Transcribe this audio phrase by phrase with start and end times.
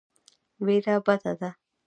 [0.65, 1.49] وېره بده ده.